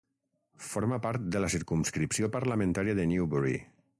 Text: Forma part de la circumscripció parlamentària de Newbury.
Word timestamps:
Forma 0.67 0.97
part 1.03 1.27
de 1.35 1.41
la 1.43 1.51
circumscripció 1.57 2.31
parlamentària 2.39 2.99
de 3.01 3.09
Newbury. 3.15 3.57